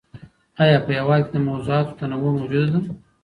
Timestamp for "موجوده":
2.39-2.69